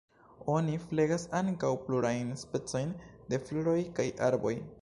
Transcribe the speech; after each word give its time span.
Oni 0.53 0.77
flegas 0.85 1.25
ankaŭ 1.41 1.71
plurajn 1.83 2.33
specojn 2.45 2.97
de 3.35 3.45
floroj 3.47 3.81
kaj 4.01 4.11
arboj. 4.31 4.61